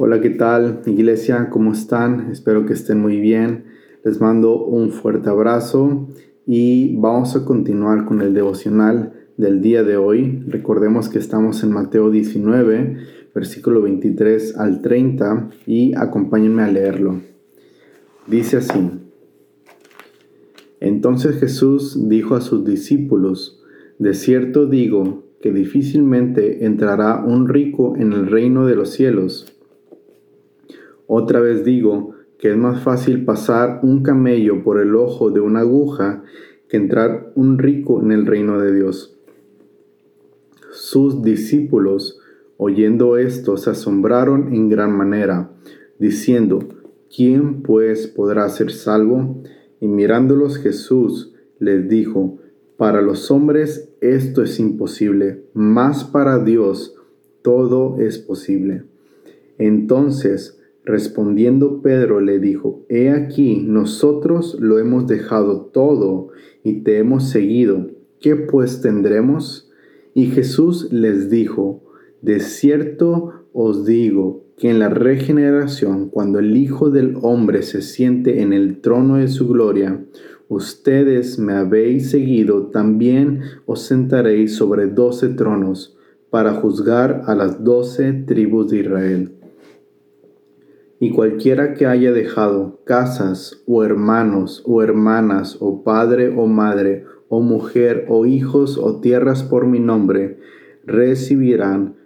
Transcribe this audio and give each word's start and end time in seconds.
Hola, 0.00 0.20
¿qué 0.20 0.30
tal 0.30 0.82
iglesia? 0.86 1.50
¿Cómo 1.50 1.72
están? 1.72 2.30
Espero 2.30 2.64
que 2.64 2.72
estén 2.72 3.00
muy 3.00 3.18
bien. 3.18 3.64
Les 4.04 4.20
mando 4.20 4.64
un 4.64 4.92
fuerte 4.92 5.28
abrazo 5.28 6.06
y 6.46 6.94
vamos 6.94 7.34
a 7.34 7.44
continuar 7.44 8.04
con 8.04 8.20
el 8.22 8.32
devocional 8.32 9.12
del 9.36 9.60
día 9.60 9.82
de 9.82 9.96
hoy. 9.96 10.44
Recordemos 10.46 11.08
que 11.08 11.18
estamos 11.18 11.64
en 11.64 11.72
Mateo 11.72 12.12
19, 12.12 12.96
versículo 13.34 13.82
23 13.82 14.56
al 14.56 14.82
30 14.82 15.50
y 15.66 15.96
acompáñenme 15.96 16.62
a 16.62 16.70
leerlo. 16.70 17.20
Dice 18.28 18.58
así. 18.58 18.78
Entonces 20.78 21.40
Jesús 21.40 22.08
dijo 22.08 22.36
a 22.36 22.40
sus 22.40 22.64
discípulos, 22.64 23.64
de 23.98 24.14
cierto 24.14 24.66
digo 24.66 25.24
que 25.42 25.50
difícilmente 25.50 26.64
entrará 26.66 27.24
un 27.24 27.48
rico 27.48 27.96
en 27.96 28.12
el 28.12 28.28
reino 28.28 28.64
de 28.64 28.76
los 28.76 28.90
cielos. 28.90 29.57
Otra 31.10 31.40
vez 31.40 31.64
digo 31.64 32.12
que 32.38 32.50
es 32.50 32.56
más 32.56 32.82
fácil 32.82 33.24
pasar 33.24 33.80
un 33.82 34.02
camello 34.02 34.62
por 34.62 34.78
el 34.78 34.94
ojo 34.94 35.30
de 35.30 35.40
una 35.40 35.60
aguja 35.60 36.22
que 36.68 36.76
entrar 36.76 37.32
un 37.34 37.58
rico 37.58 38.02
en 38.02 38.12
el 38.12 38.26
reino 38.26 38.60
de 38.60 38.74
Dios. 38.74 39.18
Sus 40.70 41.22
discípulos, 41.22 42.20
oyendo 42.58 43.16
esto, 43.16 43.56
se 43.56 43.70
asombraron 43.70 44.54
en 44.54 44.68
gran 44.68 44.94
manera, 44.94 45.50
diciendo, 45.98 46.58
¿quién 47.14 47.62
pues 47.62 48.06
podrá 48.06 48.46
ser 48.50 48.70
salvo? 48.70 49.42
Y 49.80 49.88
mirándolos 49.88 50.58
Jesús 50.58 51.32
les 51.58 51.88
dijo, 51.88 52.36
para 52.76 53.00
los 53.00 53.30
hombres 53.30 53.88
esto 54.02 54.42
es 54.42 54.60
imposible, 54.60 55.44
mas 55.54 56.04
para 56.04 56.38
Dios 56.38 56.94
todo 57.40 57.98
es 57.98 58.18
posible. 58.18 58.84
Entonces, 59.56 60.58
respondiendo 60.88 61.82
Pedro 61.82 62.20
le 62.20 62.40
dijo, 62.40 62.84
He 62.88 63.10
aquí, 63.10 63.62
nosotros 63.64 64.56
lo 64.58 64.78
hemos 64.78 65.06
dejado 65.06 65.66
todo 65.66 66.30
y 66.64 66.82
te 66.82 66.98
hemos 66.98 67.28
seguido. 67.28 67.90
¿Qué 68.20 68.34
pues 68.34 68.80
tendremos? 68.80 69.70
Y 70.14 70.26
Jesús 70.26 70.92
les 70.92 71.30
dijo, 71.30 71.84
De 72.22 72.40
cierto 72.40 73.44
os 73.52 73.84
digo 73.84 74.44
que 74.56 74.70
en 74.70 74.80
la 74.80 74.88
regeneración, 74.88 76.08
cuando 76.08 76.40
el 76.40 76.56
Hijo 76.56 76.90
del 76.90 77.16
Hombre 77.22 77.62
se 77.62 77.82
siente 77.82 78.42
en 78.42 78.52
el 78.52 78.80
trono 78.80 79.16
de 79.16 79.28
su 79.28 79.46
gloria, 79.46 80.04
ustedes 80.48 81.38
me 81.38 81.52
habéis 81.52 82.10
seguido, 82.10 82.66
también 82.66 83.42
os 83.66 83.82
sentaréis 83.82 84.56
sobre 84.56 84.88
doce 84.88 85.28
tronos 85.28 85.96
para 86.30 86.54
juzgar 86.54 87.22
a 87.26 87.34
las 87.34 87.62
doce 87.62 88.12
tribus 88.12 88.70
de 88.70 88.78
Israel. 88.80 89.37
Y 91.00 91.10
cualquiera 91.10 91.74
que 91.74 91.86
haya 91.86 92.12
dejado 92.12 92.80
casas 92.84 93.62
o 93.66 93.84
hermanos 93.84 94.62
o 94.66 94.82
hermanas 94.82 95.56
o 95.60 95.84
padre 95.84 96.28
o 96.36 96.46
madre 96.46 97.04
o 97.28 97.40
mujer 97.40 98.06
o 98.08 98.26
hijos 98.26 98.78
o 98.78 99.00
tierras 99.00 99.42
por 99.42 99.66
mi 99.66 99.78
nombre, 99.78 100.38
recibirán 100.84 101.96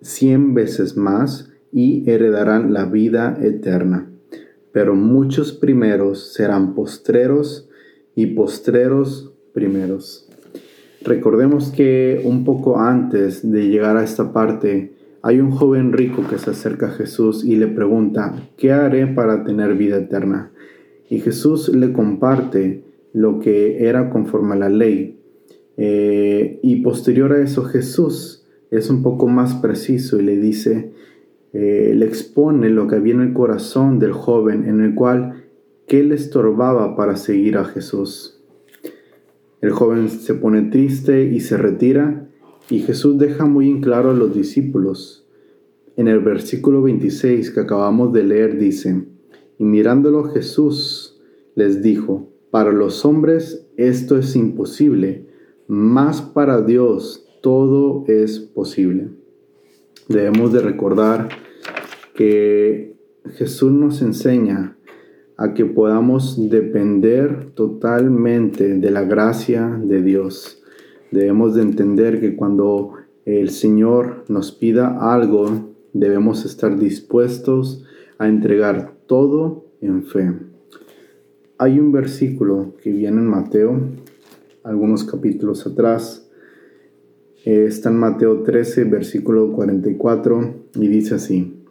cien 0.00 0.52
veces 0.54 0.96
más 0.96 1.52
y 1.70 2.08
heredarán 2.10 2.72
la 2.72 2.84
vida 2.84 3.38
eterna. 3.40 4.10
Pero 4.72 4.94
muchos 4.94 5.52
primeros 5.52 6.34
serán 6.34 6.74
postreros 6.74 7.68
y 8.14 8.26
postreros 8.26 9.32
primeros. 9.52 10.28
Recordemos 11.04 11.70
que 11.70 12.22
un 12.24 12.44
poco 12.44 12.78
antes 12.78 13.50
de 13.50 13.68
llegar 13.68 13.96
a 13.96 14.04
esta 14.04 14.32
parte, 14.32 14.92
hay 15.22 15.40
un 15.40 15.50
joven 15.50 15.92
rico 15.92 16.24
que 16.28 16.38
se 16.38 16.50
acerca 16.50 16.86
a 16.86 16.92
Jesús 16.92 17.44
y 17.44 17.56
le 17.56 17.68
pregunta, 17.68 18.34
¿qué 18.56 18.72
haré 18.72 19.06
para 19.06 19.44
tener 19.44 19.74
vida 19.74 19.98
eterna? 19.98 20.52
Y 21.08 21.20
Jesús 21.20 21.68
le 21.68 21.92
comparte 21.92 22.84
lo 23.12 23.38
que 23.38 23.86
era 23.86 24.10
conforme 24.10 24.54
a 24.54 24.58
la 24.58 24.68
ley. 24.68 25.20
Eh, 25.76 26.60
y 26.62 26.82
posterior 26.82 27.32
a 27.32 27.42
eso 27.42 27.64
Jesús 27.64 28.46
es 28.70 28.90
un 28.90 29.02
poco 29.02 29.28
más 29.28 29.54
preciso 29.54 30.18
y 30.18 30.22
le 30.22 30.36
dice, 30.38 30.92
eh, 31.52 31.92
le 31.94 32.06
expone 32.06 32.70
lo 32.70 32.88
que 32.88 32.96
había 32.96 33.14
en 33.14 33.20
el 33.20 33.32
corazón 33.32 33.98
del 33.98 34.12
joven 34.12 34.68
en 34.68 34.80
el 34.80 34.94
cual 34.94 35.42
¿Qué 35.92 36.02
le 36.02 36.14
estorbaba 36.14 36.96
para 36.96 37.16
seguir 37.16 37.58
a 37.58 37.64
Jesús? 37.64 38.40
El 39.60 39.72
joven 39.72 40.08
se 40.08 40.32
pone 40.32 40.62
triste 40.62 41.24
y 41.24 41.40
se 41.40 41.58
retira 41.58 42.30
y 42.70 42.80
Jesús 42.80 43.18
deja 43.18 43.44
muy 43.44 43.68
en 43.68 43.80
claro 43.80 44.10
a 44.10 44.14
los 44.14 44.34
discípulos. 44.34 45.26
En 45.96 46.08
el 46.08 46.20
versículo 46.20 46.82
26 46.82 47.50
que 47.50 47.60
acabamos 47.60 48.12
de 48.12 48.24
leer 48.24 48.58
dice, 48.58 49.04
y 49.58 49.64
mirándolo 49.64 50.24
Jesús 50.24 51.20
les 51.54 51.82
dijo, 51.82 52.28
para 52.50 52.72
los 52.72 53.04
hombres 53.04 53.66
esto 53.76 54.16
es 54.16 54.36
imposible, 54.36 55.26
mas 55.66 56.22
para 56.22 56.62
Dios 56.62 57.26
todo 57.42 58.04
es 58.08 58.38
posible. 58.38 59.10
Debemos 60.08 60.52
de 60.52 60.60
recordar 60.60 61.28
que 62.14 62.96
Jesús 63.36 63.72
nos 63.72 64.02
enseña 64.02 64.76
a 65.36 65.54
que 65.54 65.64
podamos 65.64 66.50
depender 66.50 67.50
totalmente 67.54 68.78
de 68.78 68.90
la 68.90 69.02
gracia 69.02 69.80
de 69.82 70.02
Dios. 70.02 70.61
Debemos 71.12 71.54
de 71.54 71.62
entender 71.62 72.20
que 72.20 72.34
cuando 72.34 72.94
el 73.26 73.50
Señor 73.50 74.24
nos 74.28 74.50
pida 74.50 75.12
algo, 75.12 75.74
debemos 75.92 76.46
estar 76.46 76.78
dispuestos 76.78 77.84
a 78.18 78.28
entregar 78.28 78.94
todo 79.06 79.66
en 79.82 80.04
fe. 80.04 80.32
Hay 81.58 81.78
un 81.78 81.92
versículo 81.92 82.74
que 82.82 82.90
viene 82.90 83.18
en 83.18 83.26
Mateo, 83.26 83.78
algunos 84.64 85.04
capítulos 85.04 85.66
atrás. 85.66 86.30
Está 87.44 87.90
en 87.90 87.96
Mateo 87.96 88.42
13, 88.42 88.84
versículo 88.84 89.52
44, 89.52 90.54
y 90.76 90.88
dice 90.88 91.16
así. 91.16 91.62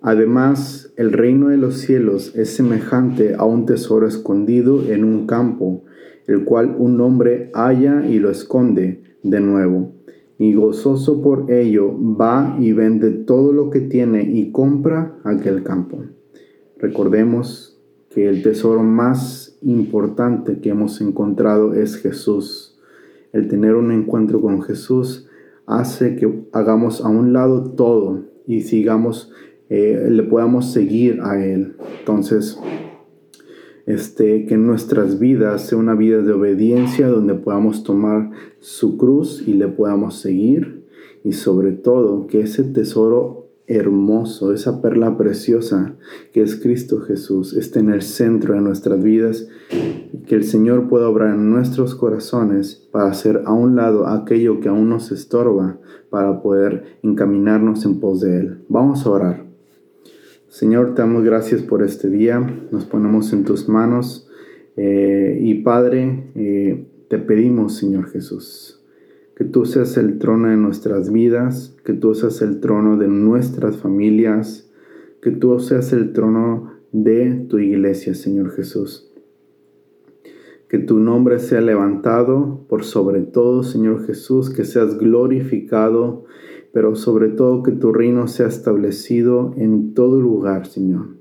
Además, 0.00 0.94
el 0.96 1.12
reino 1.12 1.48
de 1.48 1.58
los 1.58 1.76
cielos 1.76 2.34
es 2.34 2.50
semejante 2.50 3.34
a 3.34 3.44
un 3.44 3.66
tesoro 3.66 4.08
escondido 4.08 4.90
en 4.90 5.04
un 5.04 5.26
campo, 5.26 5.84
el 6.26 6.44
cual 6.44 6.76
un 6.78 7.00
hombre 7.00 7.50
halla 7.54 8.06
y 8.06 8.18
lo 8.18 8.30
esconde 8.30 9.02
de 9.22 9.40
nuevo. 9.40 9.92
Y 10.38 10.54
gozoso 10.54 11.22
por 11.22 11.50
ello 11.50 11.94
va 11.98 12.56
y 12.60 12.72
vende 12.72 13.10
todo 13.10 13.52
lo 13.52 13.70
que 13.70 13.80
tiene 13.80 14.22
y 14.22 14.52
compra 14.52 15.18
aquel 15.24 15.62
campo. 15.62 16.04
Recordemos 16.78 17.80
que 18.10 18.28
el 18.28 18.42
tesoro 18.42 18.82
más 18.82 19.58
importante 19.62 20.60
que 20.60 20.70
hemos 20.70 21.00
encontrado 21.00 21.74
es 21.74 21.96
Jesús. 21.96 22.78
El 23.32 23.48
tener 23.48 23.74
un 23.74 23.92
encuentro 23.92 24.40
con 24.40 24.62
Jesús 24.62 25.28
hace 25.66 26.16
que 26.16 26.44
hagamos 26.52 27.04
a 27.04 27.08
un 27.08 27.32
lado 27.32 27.72
todo 27.72 28.24
y 28.46 28.62
sigamos 28.62 29.32
eh, 29.68 30.08
le 30.10 30.22
podamos 30.22 30.72
seguir 30.72 31.20
a 31.22 31.44
Él. 31.44 31.76
Entonces, 31.98 32.60
este, 33.86 34.46
que 34.46 34.56
nuestras 34.56 35.18
vidas 35.18 35.66
sea 35.66 35.78
una 35.78 35.94
vida 35.94 36.20
de 36.20 36.32
obediencia 36.32 37.08
donde 37.08 37.34
podamos 37.34 37.84
tomar 37.84 38.30
su 38.58 38.96
cruz 38.96 39.42
y 39.46 39.54
le 39.54 39.68
podamos 39.68 40.16
seguir. 40.16 40.84
Y 41.24 41.32
sobre 41.32 41.72
todo, 41.72 42.26
que 42.26 42.40
ese 42.40 42.64
tesoro 42.64 43.46
hermoso, 43.68 44.52
esa 44.52 44.80
perla 44.80 45.16
preciosa 45.16 45.96
que 46.32 46.42
es 46.42 46.56
Cristo 46.56 47.00
Jesús, 47.00 47.52
esté 47.54 47.80
en 47.80 47.90
el 47.90 48.02
centro 48.02 48.54
de 48.54 48.60
nuestras 48.60 49.02
vidas, 49.02 49.48
que 50.26 50.34
el 50.34 50.44
Señor 50.44 50.88
pueda 50.88 51.08
obrar 51.08 51.34
en 51.34 51.50
nuestros 51.50 51.94
corazones 51.94 52.88
para 52.92 53.08
hacer 53.08 53.42
a 53.44 53.52
un 53.52 53.76
lado 53.76 54.06
aquello 54.06 54.60
que 54.60 54.68
aún 54.68 54.88
nos 54.88 55.10
estorba, 55.10 55.78
para 56.10 56.42
poder 56.42 56.98
encaminarnos 57.02 57.84
en 57.84 57.98
pos 57.98 58.20
de 58.20 58.38
Él. 58.38 58.64
Vamos 58.68 59.04
a 59.04 59.10
orar. 59.10 59.45
Señor, 60.48 60.94
te 60.94 61.02
damos 61.02 61.24
gracias 61.24 61.62
por 61.62 61.82
este 61.82 62.08
día, 62.08 62.38
nos 62.70 62.84
ponemos 62.84 63.32
en 63.32 63.44
tus 63.44 63.68
manos 63.68 64.28
eh, 64.76 65.38
y 65.42 65.54
Padre, 65.62 66.30
eh, 66.36 66.86
te 67.08 67.18
pedimos, 67.18 67.76
Señor 67.76 68.08
Jesús, 68.10 68.84
que 69.34 69.44
tú 69.44 69.66
seas 69.66 69.96
el 69.96 70.18
trono 70.18 70.48
de 70.48 70.56
nuestras 70.56 71.12
vidas, 71.12 71.76
que 71.84 71.94
tú 71.94 72.14
seas 72.14 72.42
el 72.42 72.60
trono 72.60 72.96
de 72.96 73.08
nuestras 73.08 73.76
familias, 73.76 74.70
que 75.20 75.32
tú 75.32 75.58
seas 75.58 75.92
el 75.92 76.12
trono 76.12 76.72
de 76.92 77.46
tu 77.48 77.58
iglesia, 77.58 78.14
Señor 78.14 78.52
Jesús. 78.52 79.12
Que 80.68 80.78
tu 80.78 81.00
nombre 81.00 81.38
sea 81.40 81.60
levantado 81.60 82.64
por 82.68 82.84
sobre 82.84 83.22
todo, 83.22 83.62
Señor 83.62 84.06
Jesús, 84.06 84.50
que 84.50 84.64
seas 84.64 84.96
glorificado 84.96 86.24
pero 86.76 86.94
sobre 86.94 87.30
todo 87.30 87.62
que 87.62 87.72
tu 87.72 87.90
reino 87.90 88.28
sea 88.28 88.48
establecido 88.48 89.54
en 89.56 89.94
todo 89.94 90.20
lugar, 90.20 90.66
Señor. 90.66 91.16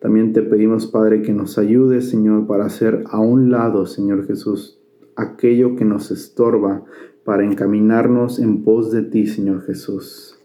También 0.00 0.32
te 0.32 0.40
pedimos, 0.40 0.86
Padre, 0.86 1.20
que 1.20 1.34
nos 1.34 1.58
ayudes, 1.58 2.08
Señor, 2.08 2.46
para 2.46 2.64
hacer 2.64 3.04
a 3.10 3.20
un 3.20 3.50
lado, 3.50 3.84
Señor 3.84 4.26
Jesús, 4.26 4.80
aquello 5.14 5.76
que 5.76 5.84
nos 5.84 6.10
estorba 6.10 6.86
para 7.22 7.44
encaminarnos 7.44 8.38
en 8.38 8.64
pos 8.64 8.90
de 8.90 9.02
ti, 9.02 9.26
Señor 9.26 9.60
Jesús. 9.60 10.40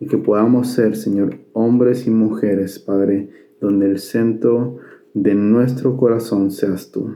y 0.00 0.08
que 0.08 0.18
podamos 0.18 0.66
ser, 0.66 0.96
Señor, 0.96 1.36
hombres 1.52 2.08
y 2.08 2.10
mujeres, 2.10 2.80
Padre, 2.80 3.30
donde 3.60 3.86
el 3.88 4.00
centro 4.00 4.78
de 5.14 5.36
nuestro 5.36 5.96
corazón 5.96 6.50
seas 6.50 6.90
tú. 6.90 7.12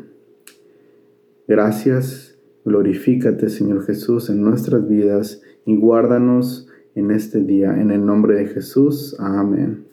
Gracias, 1.49 2.38
glorifícate, 2.65 3.49
Señor 3.49 3.85
Jesús, 3.85 4.31
en 4.31 4.43
nuestras 4.43 4.88
vidas 4.88 5.43
y 5.70 5.76
guárdanos 5.76 6.67
en 6.96 7.12
este 7.12 7.40
día. 7.40 7.81
En 7.81 7.90
el 7.90 8.05
nombre 8.05 8.34
de 8.34 8.46
Jesús, 8.46 9.17
amén. 9.20 9.84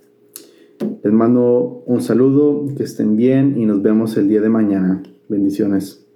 Les 1.03 1.13
mando 1.13 1.83
un 1.85 2.01
saludo, 2.01 2.65
que 2.75 2.83
estén 2.83 3.15
bien 3.15 3.57
y 3.57 3.65
nos 3.65 3.81
vemos 3.81 4.17
el 4.17 4.27
día 4.27 4.41
de 4.41 4.49
mañana. 4.49 5.03
Bendiciones. 5.29 6.06